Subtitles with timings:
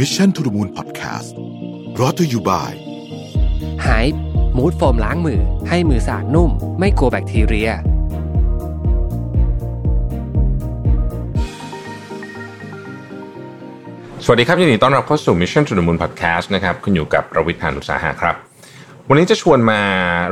[0.00, 1.32] Mission to the Moon Podcast
[2.00, 2.74] รอ t ธออยู่บ่าย
[3.86, 4.06] หาย
[4.56, 7.70] มูดโฟมล้างมือ ให้มือสะอาดนุ่ม ไม่กลัวแบคทีเรีย
[14.24, 18.34] สวัสดีครับยินดีต้อนรับเข้าสู่ Mission to the Moon Podcast นะครับคุณอยู่กับประวิทยานุสาหะครับ
[19.08, 19.80] วันนี้จะชวนมา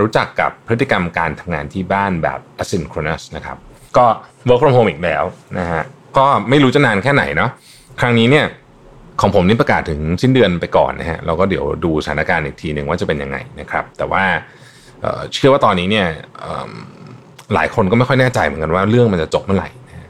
[0.01, 3.57] รู้จักกับพฤติกรรมการทำงานที่บ้านแบบ asynchronous นะครับ
[3.97, 4.07] ก็
[4.49, 5.25] work from home อีกแล้ว
[5.59, 5.83] นะฮะ
[6.17, 7.51] ก็ไม่รู้จะนานแค่ไหนเนาะ
[8.03, 8.47] ครั้งนี้เนี่ย
[9.21, 14.25] ของผมนี่ประกาศถึงสิ้นเดือนไปก่อนนะฮะเราก็เดี๋ยวดูสถานการณ์อีกทีหนึ่งว่าจะเป็นยังไงนะครับ แต่ว่า
[15.33, 16.07] เชื่อว่าตอนนี้เนี่ย
[17.55, 20.09] หลายคนก็ไม่ค่อยแน่ใจเหมือนกันว่าเรื่องมันจะจบเมื่อไหร่นะ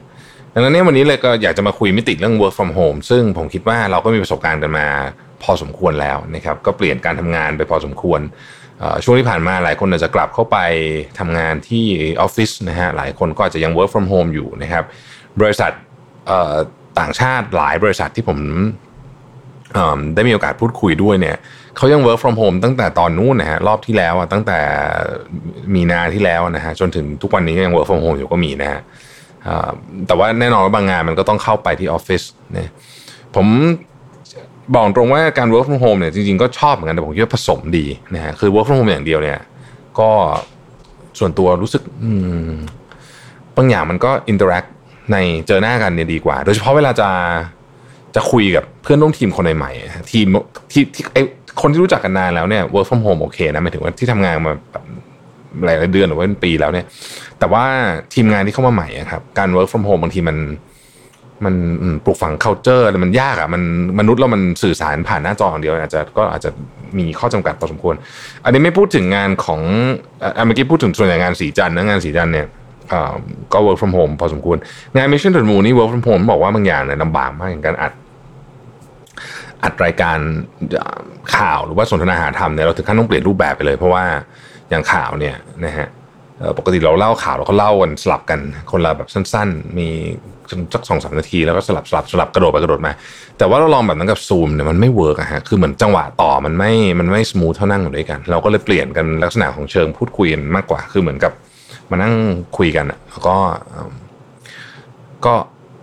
[0.53, 4.87] ดังนั้นเนี่ยวันนี้เลยก็อยากจะมาคุยมิติเรื่อง work from home ซึ่งผมคิดว่าเราก็มีประสบการณ์กันมา
[5.43, 8.21] พอสมควรแล้วนะครับก็เปลี่ยนการทำงานไปพอสมควร
[9.03, 10.57] ช่วงที่ผ่านมาหลายคนอาจจะกลับเข้าไป
[11.19, 11.85] ทำงานที่
[12.21, 14.83] ออฟฟิศนะฮะหลายคนก็อาจจะยัง work from home อยู่นะครับ
[15.39, 15.71] บริษัท
[16.99, 18.39] ต่างชาติหลายบริษัทที่ผม
[20.15, 21.37] ได้มีโอกาสพูดคุยด้วยเนี่ย
[21.77, 24.59] เขายัง work from home ตั้งแต่ตอนนู้นนะฮะรอบที่แล้วอะตั้งแต่
[25.73, 28.81] มีนาที่แล้วนะฮะจนถึงทุกวันนี้ยัง work from home อยู่ก็มีนะฮะ
[30.07, 32.23] แต่ว่าแน่นอนว่าบางงานมันก็ต้องเข้าไปที่ออฟฟิศ
[32.53, 32.69] เนี่ย
[33.35, 33.47] ผม
[34.73, 39.39] บอกตรงว่าการ work from home เนี่ยจริงๆก็ชอบเหมือนกันแต่ผมคิดว่าผสมดีนะฮะคือ work from home อย่างเดียวเนี่ย
[39.99, 40.09] ก็
[41.19, 41.83] ส่วนตัวรู้สึก
[43.57, 44.69] บางอย่างมันก็ interact
[45.11, 45.17] ใน
[45.47, 47.09] เจอหน้ากันเนี่ยดีกว่า โดยเฉพาะเวลาจะ
[48.15, 50.27] จะคุยกับเพื่อนร่วมทีมคนใหม่ๆทีม
[50.71, 51.17] ที่ที่ไอ
[51.61, 54.83] คนที่รู้จักกันนานแล้วเนี่ย work from home โอเคนะหมายถึงว่าที่ทำงานมาแบบ
[55.65, 56.85] หลายเดือนหรือว่าเป็นปีแล้วเนี่ย
[57.39, 57.63] แต่ว่า
[58.13, 60.37] ทีมงานที่เข้ามาใหม่ครับ การ work from home บางทีมัน
[61.45, 61.55] มัน
[62.05, 63.61] ปลูกฝัง culture มันยากอะมัน
[63.99, 66.49] มนุษย์เรามันสื่อสารผ่านหน้าจออย่างเดียวอาจจะก็อาจจะ
[66.97, 67.95] มีข้อจำกัดพอสมควร
[68.43, 69.61] อันนี้ไม่พูดถึงงานของ
[70.37, 72.47] อะเมื่อกี้พูดถึงส่วนใหญ่งานสีจันนะงานสีจันเนี่ย
[72.91, 73.13] อ่า
[73.53, 74.57] ก็ work from home พอสมควร
[74.95, 77.91] งาน Mission to the Moon นี่ work from home บอกว่าบางอย่างเนี่ยลำบากมากอย่างการอัด
[79.65, 80.17] อัดรายการ
[81.37, 84.03] ข่าวหรือว่าสนทนาหาธรรมเนี่ยเราถึงขั้นต้องเปลี่ยนรูปแบบไปเลย เพราะว่า
[84.69, 85.87] อย่างข่าวเนี่ยนะฮะ
[86.57, 88.39] ปกติเราเล่าข่าวเราก็เล่ากันสลับกัน
[88.71, 89.87] คนละแบบสั้น ๆ มี
[90.73, 92.91] สักสองสามนาทีแล้วก็สลับสลับสลับกระโดดไปกระโดดมา
[93.37, 101.31] แต่ว่าเราลองแบบนั้นกับซูมเนี่ยมันไม่ work อะฮะคือเหมือนจังหวะต่อมันไม่มันไม่ smooth เท่านั่งอยู่ด้วยกัน เราก็เลยเปลี่ยนกันลักษณะของเชิงพูดคุยมากกว่า คือเหมือนกับ
[101.91, 102.13] มานั่ง
[102.57, 103.35] คุยกันแล้วก็
[105.25, 105.33] ก็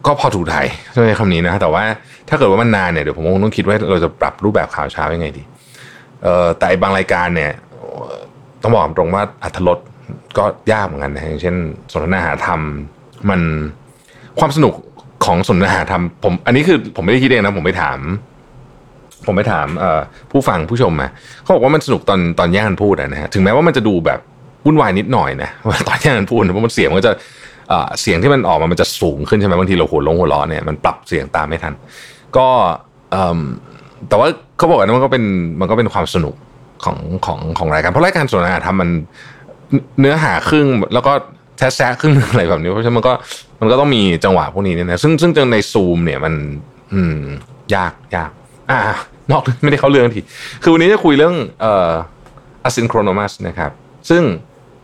[0.06, 1.82] ก็พอถูกไทยใช่ไหมคำนี้นะแต่ว่า
[2.28, 5.42] ถ้าเกิดว่ามันนานเนี่ยเดี๋ยวผมคงต้องคิดว่าเราจะปรับรูปแบบข่าวเช้ายังไงดี
[6.22, 7.52] เอ่อแต่บางรายการเนี่ย
[8.62, 9.78] ต้องบอกตรงว่าอรรถรส
[10.38, 11.56] ก็ยากเหมือนกันนะอย่างเช่น
[11.92, 12.60] สนทนาหาธรรม
[13.30, 13.40] มัน
[14.38, 14.74] ความสนุก
[15.24, 17.98] ของสนทนาหาธรรมผม อันนี้คือผมไม่ได้คิดเองนะผมไปถาม
[19.26, 19.84] ผมไปถามเอ
[20.30, 21.08] ผู้ฟังผู้ชมมา
[21.42, 24.20] เขาบอกว่ามันสนุกตอนตอนแย่งกันพูดนะฮะถึงแม้ว่ามันจะดูแบบ
[24.66, 27.12] วุ่นวายนิดหน่อยนะว่าตอนแย่งกันพูดเพราะมันเสียงมันจะ
[28.00, 31.74] เสียงที่มันออกมามันจะสูงขึ้นใช่ไหมบางทีเราหัวลงหัวล้อเนี่ยมันปรับเสียงตามไม่ทัน
[32.36, 32.46] ก็
[34.08, 35.24] แต่ว่าเขาบอกว่ามันก็เป็น
[35.60, 36.34] มันก็เป็นความสนุก
[36.84, 38.90] ของของของรายการเพราะรายการสนทนาธรรมมัน
[40.00, 41.12] เนื้อหาครึ่งแล้วก็
[41.58, 43.12] แทะแซะครึ่งอะไรแบบนี้เพราะฉะนั้นมันก็
[43.60, 46.34] มันก็ต้องมีจังหวะพวกนี้เนี่ยนะซึ่งซึ่งในซูมเนี่ยมัน
[46.92, 47.18] อืม
[47.74, 48.30] ยากยาก
[48.70, 48.78] อ่า
[49.30, 50.20] นอกไม่ได้เข้าเรื่องที
[50.62, 51.92] คือวันนี้จะคุยเรื่องเอ่อ
[52.68, 53.70] asynchronous นะครับ
[54.10, 54.22] ซึ่ง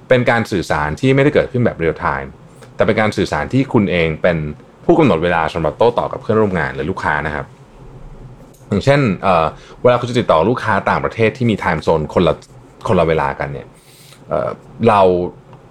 [0.08, 2.32] เป็นการสื่อสารที่ไม่ได้เกิดขึ้นแบบเรียลไทม์
[2.78, 4.36] แต่เป็นการสื่อสารที่คุณเองเป็น
[4.84, 7.46] ผู้กำหนดเวลาสำหรับโต้ตอบกับเพื่อนร่วมงานหรือลูกค้านะครับ
[8.68, 12.34] อย่างเช่นเเวลาคุณจะติดต่อลูกค้าต่างประเทศที่มีไทม์โซนคนละ
[12.88, 13.66] คนละเวลากันเนี่ย
[14.28, 15.00] เเรา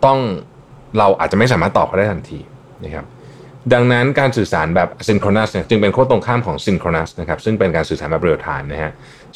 [0.06, 0.20] ต้อง
[0.98, 2.40] เราอาจจะไม่สามารถตอบเขาได้ทันที
[2.84, 3.06] นะครับ
[3.74, 8.92] ดังนั้นการสื่อสารแบบ synchronous เนี่ยจึงเป็นขั้วตรงข้ามของ synchronous นะครับซึ่งเป็นการสื่อสารแบบ real time นะฮะ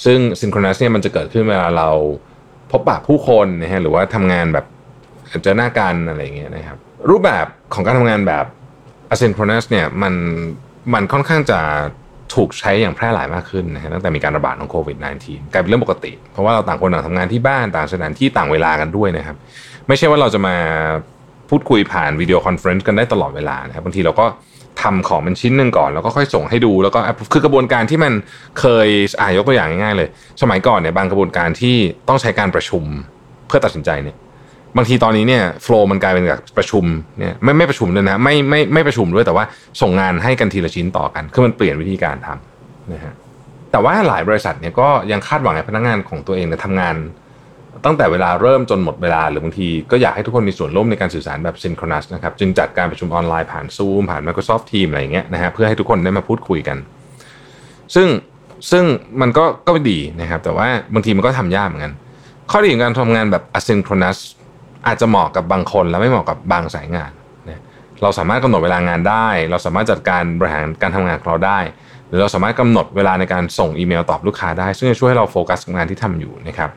[0.05, 1.89] ซึ่ง synchronous เนี่ยมันจะเกิดขึ้นเวลาเรา
[2.71, 4.65] พบปะผู้คนนะฮะหรือว่าทำงานแบบ
[5.43, 6.77] เจอหน้ากันอะไรอย่างเงี้ยนะครับ
[7.09, 8.45] รูปแบบของการทำงานแบบ
[9.13, 10.13] asynchronous เนี่ยมัน
[10.93, 11.59] มันค่อนข้างจะ
[12.35, 19.35] ถูกใช้อย่างแพร่หลายมากขึ้นนะฮะตั้งแต่มีการระบาดของโควิด -19 กลายเป็นเรื่องปกติ เพราะว่าเราต่างคนต่างทำงานที่บ้านต่างสถานที่ต่างเวลากันด้วยนะครับ
[19.87, 20.55] ไม่ใช่ว่าเราจะมา
[21.49, 24.25] พูดคุยผ่าน video conference กันได้ตลอดเวลานะครับบางทีเราก็
[24.81, 26.99] ทำของเป็นชิ้นหนึ่งก่อน แล้วก็ค่อยส่งให้ดูแล้วก็
[27.33, 28.13] คือกระบวนการที่มัน
[28.59, 28.87] เคย
[29.21, 30.09] อ่ายกตัวอย่างง่ายๆเลย
[30.41, 31.75] สมัยก่อนเนี่ยบางกระบวนการที่
[32.07, 32.83] ต้องใช้การประชุม
[33.47, 34.15] เพื่อตัดสินใจเนี่ย
[34.77, 36.85] บางทีตอนนี้เนี่ยโฟล์มันกลายเป็นแบบประชุม
[37.19, 39.45] เนี่ยไม่ไม่ประชุมด้วยนะไม่ไม่ไม่ประชุมด้วยแต่ว่า
[39.81, 43.13] ส่งงานให้กันทีละชิ้นต่อกันคือมันเปลี่ยนวิธีการทำนะฮะ
[43.71, 46.95] แต่ว่าหลายบริษัทเนี่ยก็ยังคาดหวังให้พนักงานของตัวเองเนี่ยทำงาน
[47.85, 56.77] ตั้งแต่เวลาเริ่มจนหมดเวลาหรือบางทีก็อยากให้ทุกคนมีส่วนร่วมในการสื่อสารแบบ synchronous นะครับจึงจัดการประชุมออนไลน์ผ่าน Zoom ผ่าน Microsoft Teams อะไรอย่างเงี้ยนะฮะเพื่อให้ทุกคนได้มาพูดคุยกัน
[57.95, 58.07] ซึ่ง
[58.71, 58.83] ซึ่ง
[59.21, 61.93] มันก็ก็ดีนะครับแต่ว่าบางทีมันก็ทำยากเหมือนกัน
[62.51, 64.17] ข้อดีของการทำงานแบบ asynchronous
[64.87, 67.11] อาจจะเหมาะกับบางคนและไม่เหมาะกับบางสายงาน
[67.49, 67.61] นะ
[68.01, 71.59] เราสามารถกำหนดเวลางานได้ เราสามารถจัดการบริหารการทำงานของเราได้
[72.07, 76.69] หรือเราสามารถกำหนดเวลาในการส่งอีเมลตอบลูกค้าได้ ซึ่งจะช่วยให้เราโฟกัสกับงานที่ทำอยู่นะครับ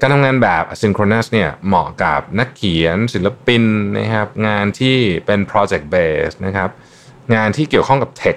[0.00, 3.62] การทำงานแบบ asynchronous เนี่ยเหมาะกับนักเขียนศิลปิน
[3.98, 4.96] นะครับงานที่
[5.26, 6.70] เป็น project based นะครับ
[7.34, 8.36] งานที่เกี่ยวข้องกับ tech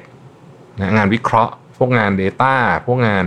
[0.78, 2.54] นะงานวิเคราะห์ พวกงาน Data
[2.88, 3.26] พวกงาน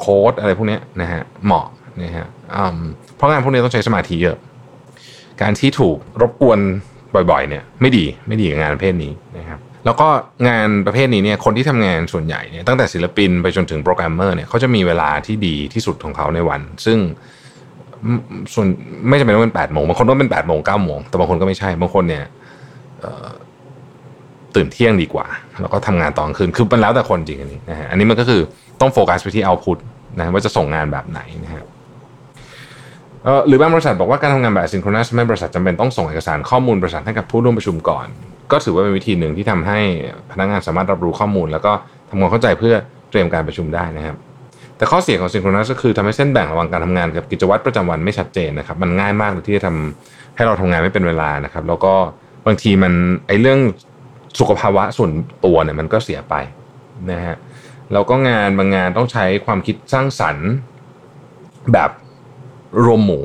[0.00, 1.66] โค้ดอะไรพวกนี้นะฮะเหมาะ
[2.02, 2.26] นะฮะ
[3.16, 4.36] เพราะงานพวกนี้ต้องใช้สมาธิเยอะ
[5.42, 6.58] การที่ถูกรบกวน
[7.14, 10.08] บ่อยๆเนี่ยไม่ดีไม่ดีกับงานประเภทนี้นะครับแล้วก็
[10.48, 16.98] งานประเภทนี้เนี่ยคนที่ทำงานส่วนใหญ่เนี่ยตั้งแต่ศิลปินไปจนถึงโปรแกรมเมอร์เนี่ยเขาจะมีเวลาที่ดีที่สุดของเขาในวัน ซึ่ง
[18.54, 18.66] ส่วน
[19.08, 22.24] ไม่จำเป็นต้องเป็นแปดโมงบางคนต้องเป็นแปดโมงเก้าโมงแต่บางคนก็ไม่ใช่บางคนเนี่ย
[24.54, 25.26] ตื่นเที่ยงดีกว่า
[25.60, 28.40] แล้วก็ทำงานตอนคืนคือมันแล้วแต่คนจริงอันนี้นะฮะอันนี้มันก็คือ
[28.80, 29.78] ต้องโฟกัสไปที่เอาพุต
[30.18, 31.79] นะว่าจะส่งงานแบบไหนนะฮะเอ่อ
[33.46, 38.06] หรือบางบริษัทบอกว่าการทำงานแบบ asynchronous ไม่บริษัทจำเป็นต้องส่งเอกสารข้อมูลบริษัทให้กับผู้ร่วมประชุมก่อน
[38.52, 39.78] ก็ถือว่าเป็นวิธีหนึ่งที่ทำให้
[40.30, 41.72] พนักงานสามารถรับรู้ข้อมูล แล้วก็
[42.08, 42.74] ทำความเข้าใจเพื่อ
[43.10, 44.16] เตรียมการประชุมได้นะครับ
[44.76, 51.94] แต่ข้อเสียของ synchronous ก็คือทำให้เส้นแบ่งระหว่างการทำงานกับกิจวัตรประจำวันไม่ชัดเจนนะครับมันง่ายมากที่จะทำให้เราทำงานไม่เป็นเวลานะครับ แล้วก็
[52.46, 52.92] บางทีมัน
[53.26, 53.58] ไอเรื่อง
[54.38, 55.10] สุขภาวะส่วน
[55.44, 56.34] ตัวเนี่ยมันก็เสียไป
[57.10, 57.36] นะฮะ
[57.92, 60.48] แล้วก็งานบางงานต้องใช้ความคิดสร้างสรรค์
[61.72, 61.90] แบบ
[62.84, 63.24] รวมหมู่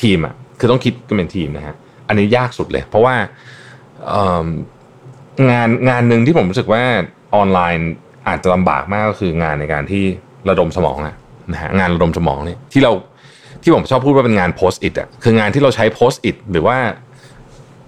[0.00, 1.74] ทีมอะคือต้องคิดกันเป็นทีมนะฮะ
[2.08, 3.14] อันนี้ยากสุดเลย เพราะว่า
[5.50, 6.82] งานงานหนึ่งที่ผมรู้สึกว่า
[7.34, 7.92] ออนไลน์
[8.28, 10.04] อาจจะลำบากมากก็คืองานในการที่
[10.48, 11.14] ระดมสมองอะ
[11.52, 12.92] นะฮะงานระดมสมองเนี่ยที่เรา
[13.62, 16.76] ที่ผมชอบพูดว่าเป็นงาน Post-it อะคืองานที่เราใช้ Post-it หรือว่า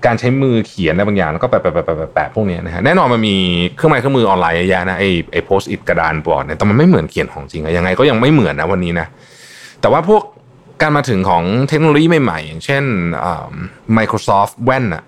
[0.07, 3.37] การใช้มือเขียนอะไรบางอย่างแล้วก็แปะแปะแปะแปะแปะพวกนี้นะฮะแน่นอนมันมี
[3.77, 9.07] เครื่องไม้เครื่องมือออนไลน์เยอะแยะนะไอไอ Post-it กระดานบอร์ดเนี่ยแต่มันไม่เหมือนเขียนของจริงอะยังไงก็ยังไม่เหมือนนะวันนี้นะ
[9.81, 10.23] แต่ว่าพวก
[10.85, 12.85] การมาถึงของเทคโนโลยีใหม่ๆ อย่างเช่น
[13.99, 15.05] Microsoft แว่นอะ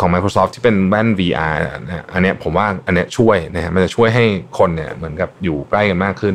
[0.00, 4.24] ของ Microsoft ที่เป็นแว่น VR นะอันนี้ผมว่าอันนี้ช่วยนะฮะมันจะช่วยให้
[4.58, 6.34] คนเนี่ยเหมือนกับอยู่ใกล้กันมากขึ้น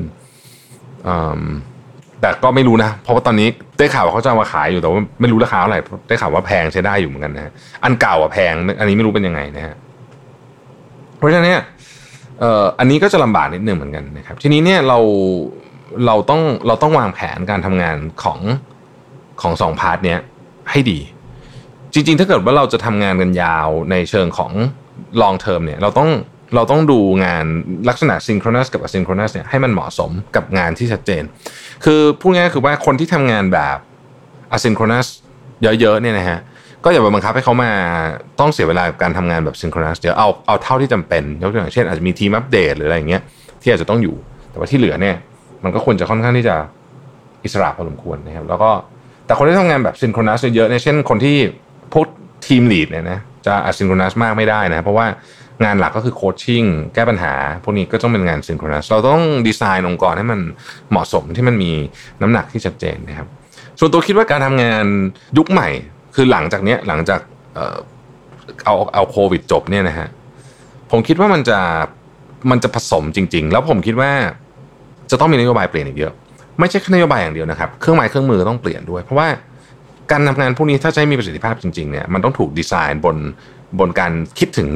[2.22, 3.48] แต่ก็ไม่รู้นะ เพราะว่าตอนนี้
[3.78, 7.52] ได้ข่าวว่าเขาจะมาขายอยู่แต่ว่าไม่รู้ราคาเท่าไหร่ได้ข่าวว่าแพงใช้ได้อยู่เหมือนกันนะฮะ
[7.84, 9.76] อันเก่าอะแพง อันนี้ไม่รู้เป็นยังไงนะฮะ
[11.18, 11.62] เพราะฉะนั้นเนี่ย
[12.80, 15.00] อันนี้ก็จะลำบากนิดนึงเหมือนกันนะครับ ทีนี้เนี่ยเรา
[16.06, 18.40] เราต้องเราต้องวางแผนการทำงานของ
[19.42, 20.20] ของสองพาร์ทเนี้ย
[20.72, 21.00] ให้ดี
[21.94, 24.52] จริง ๆ ถ้าเกิดว่าเราจะทำงานกันยาวในเชิงของ
[25.22, 26.10] long term เนี่ยเราต้อง
[26.56, 27.46] เราต้องดูงาน
[27.90, 31.24] ลักษณะ synchronous กับ asynchronous เนี่ยให้มันเหมาะสมกับงานที่ชัดเจน
[31.86, 33.78] คือพูดง่ายๆคือว่าคนที่ทำงานแบบ
[34.56, 35.08] asynchronous
[35.62, 36.40] เยอะๆเนี่ยนะฮะ
[36.84, 37.72] ก็อย่าไปบังคับให้เขามา
[38.40, 43.22] ต้องเสียเวลากับการทำงานแบบ synchronous เดี๋ยวเอาเอาเท่าที่จำเป็นยกตัวอย่างเช่น อาจจะมีทีมอัปเดตหรืออะไรอย่างเงี้ย
[43.62, 44.16] ที่อาจจะต้องอยู่
[44.52, 45.16] แต่ว่าที่เหลือเนี่ย
[45.64, 46.56] มันก็ควรจะค่อนข้างที่จะ
[47.44, 48.72] อิสระพอสมควรนะครับแล้วก็
[49.26, 51.38] แต่คนที่ทำงานแบบ synchronous เยอะๆเนี่ยเช่นคนที่
[51.94, 52.06] พวก
[52.48, 55.06] ทีมลีดเนี่ยนะจะ asynchronous มากไม่ได้นะเพราะว่า
[55.64, 56.64] งานหลักก็คือโคชชิ่ง
[56.94, 57.34] แก้ปัญหา
[57.64, 60.40] พวกนี้ก็ต้องเป็นงาน synchronous เราต้องดีไซน์องค์กรให้มัน
[60.92, 61.72] เหมาะสมที่มันมี
[62.22, 63.28] น้ำหนักที่ชัดเจนนะครับ
[63.80, 64.86] ส่วนตัวคิดว่าการทำงาน
[65.38, 65.70] ยุคใหม่
[66.16, 67.20] คือหลังจากเนี้ยหลังจาก
[67.56, 67.78] เอ่อ
[68.66, 70.08] เอาเอาโควิดจบเนี่ยนะฮะ
[70.92, 71.60] ผมคิดว่ามันจะ
[72.52, 74.12] มันจะผสมจริง ๆ แล้วผมคิดว่า
[75.12, 76.14] จะต้องมีนโยบายเปลี่ยนอีกเยอะ
[76.60, 79.28] ไม่ใช่แค่นโยบายอย่างเดียวนะครับ เครื่องไม้เครื่องมือต้องเปลี่ยนด้วย เพราะว่า
[80.12, 83.18] การทำงานพวกนี้ถ้าจะให้มีประสิทธิภาพจริงๆเนี่ยมันต้องถูกดีไซน์บน
[83.80, 84.70] บนการคิดถึง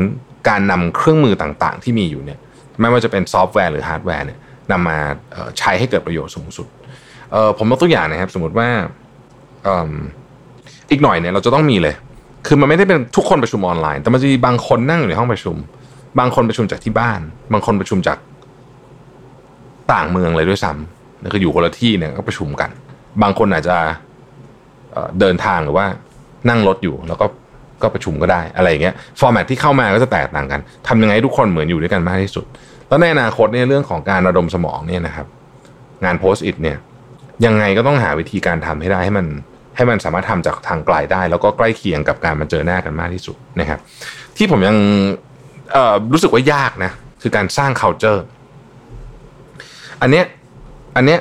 [0.50, 2.40] การนำเครื่องมือต่างๆ ที่มีอยู่เนี่ย
[2.80, 4.40] ไม่ว่าจะเป็นซอฟต์แวร์หรือฮาร์ดแวร์เนี่ย
[4.72, 4.98] นำมา
[5.58, 6.68] ใช้ให้เกิดประโยชน์สูงสุด
[7.58, 8.68] ผมยกตัวอย่างนะครับ สมมติว่า
[10.92, 11.96] อีกหน่อยเนี่ยเราจะต้องมีเลย
[12.48, 15.56] คือมันไม่ได้เป็นทุกคนประชุมออนไลน์ แต่มันจะมีบางคนนั่งอยู่ในห้องประชุม
[16.20, 17.20] บางคนประชุมจากที่บ้าน
[17.54, 18.18] บางคนประชุมจาก
[19.94, 22.70] ต่างเมืองเลยด้วยซ้ำ แล้วก็อยู่คนละที่เนี่ยก็ประชุมกัน
[23.22, 23.78] บางคนอาจจะ
[25.20, 25.86] เดินทางหรือว่า
[26.50, 27.26] นั่งรถอยู่แล้วก็
[27.84, 32.46] ก็ประชุมก็ได้อะไรอย่างเงี้ยฟอร์แมตที่เข้ามาก็จะแตกต่างกันทำยังไงทุกคนเหมือนอยู่ด้วยกันมากที่สุด
[32.88, 35.28] แล้วในอนาคตเนี่ยเรื่องของการระดมสมองเนี่ยนะครับ
[36.06, 36.78] งานโพสต์อิทเนี่ย
[37.46, 39.28] ยังไงก็ต้องหาวิธีการทำให้ได้ให้มัน
[39.76, 43.80] ให้มันสามารถทำจากทางไกลได้ แล้วก็ใกล้เคียงกับการมาเจอหน้ากันมากที่สุดนะครับ
[44.38, 44.78] ที่ผมยัง
[46.14, 48.20] รู้สึกว่ายากนะคือการสร้าง culture
[50.02, 50.26] อันเนี้ย
[50.96, 51.20] อันเนี้ย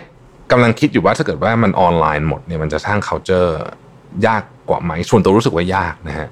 [0.53, 3.51] กำลังคิดอยู่ว่าถ้าเกิดว่ามันออนไลน์หมดเนี่ยมันจะสร้าง culture
[4.27, 6.29] ยากกว่าไหมส่วนตัวรู้สึกว่ายากนะฮะ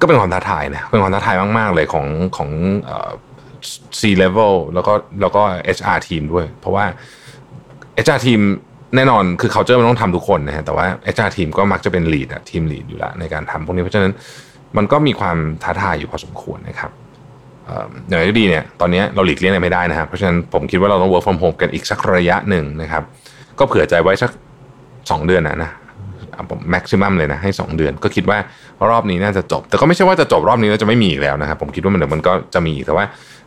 [0.00, 2.06] ก็เป็นความท้าทายนะเป็นความท้าทายมาก ๆ เลยของ
[2.36, 2.50] ของ
[2.84, 3.10] เอ่อ
[4.00, 5.42] C level แล้วก็แล้วก็
[5.76, 6.84] HR ทีมด้วย เพราะว่า
[8.04, 8.40] HR ทีม
[8.96, 14.12] แน่นอนคือ culture มันต้องทำทุกคนนะฮะแต่ว่า HR ทีมก็มักจะเป็น lead อะทีม lead อยู่ล้วในการทำพวกนี้เพราะฉะนั้น
[14.76, 16.90] มันก็มีความท้าทายอยู่พอสมควรนะครับ
[18.08, 23.02] อย่างไรก็ดีเนี่ยตอนนี้เราหลีกเลี่ยงอะไรไม่ได้นะครับเพราะฉะนั้นผมคิดว่าเราต้อง work from home กันอีกสักระยะหนึ่งนะครับ
[23.58, 24.30] ก็เผื่อใจไว้สัก
[25.10, 25.70] สองเดือนนะนะ
[26.50, 28.38] ผมแม็กซิมัมเลยนะให้ 2 เดือน ก็คิดว่า
[28.90, 33.04] รอบนี้น่าจะจบ แต่ก็ไม่ใช่ว่าจะจบรอบนี้แล้วจะไม่มีอีกแล้วนะครับผมคิดว่ามันเดี๋ยวมันก็จะมีอีกแต่ว่า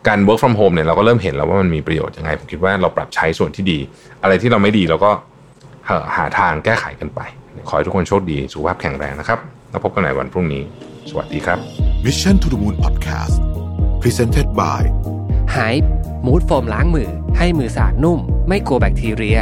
[0.08, 3.78] การ work from home เนี่ยเราก็เริ่มเห็นแล้วว่ามันมีประโยชน์ยังไง ผมคิดว่าเราปรับใช้ส่วนที่ดี
[4.22, 5.10] อะไรที่เราไม่ดีเราก็
[6.16, 7.20] หาทางแก้ไขกันไป
[7.68, 9.38] ขอให้ทุกคนโชคดีสุขภาพแข็งแรงนะครับ
[9.70, 10.62] แล้วพบกันใหม่วันพรุ่งนี้
[11.10, 11.58] สวัสดีครับ
[12.04, 13.36] Mission to the Moon Podcast
[14.02, 14.82] Presented by
[15.52, 15.58] ไฮ
[16.26, 19.38] มูดโฟมล้างมือ ให้มือสะอาดนุ่ม ไม่กลัวแบคทีเรีย